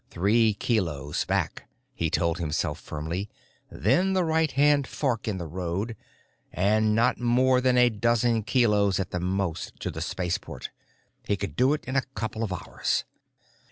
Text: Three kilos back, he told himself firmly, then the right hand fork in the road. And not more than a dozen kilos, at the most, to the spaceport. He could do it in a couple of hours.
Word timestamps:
Three 0.09 0.55
kilos 0.55 1.25
back, 1.25 1.69
he 1.93 2.09
told 2.09 2.39
himself 2.39 2.79
firmly, 2.79 3.29
then 3.69 4.13
the 4.13 4.23
right 4.23 4.51
hand 4.51 4.87
fork 4.87 5.27
in 5.27 5.37
the 5.37 5.45
road. 5.45 5.95
And 6.51 6.95
not 6.95 7.19
more 7.19 7.61
than 7.61 7.77
a 7.77 7.91
dozen 7.91 8.41
kilos, 8.41 8.99
at 8.99 9.11
the 9.11 9.19
most, 9.19 9.79
to 9.81 9.91
the 9.91 10.01
spaceport. 10.01 10.71
He 11.27 11.37
could 11.37 11.55
do 11.55 11.73
it 11.73 11.85
in 11.85 11.95
a 11.95 12.01
couple 12.15 12.41
of 12.43 12.51
hours. 12.51 13.03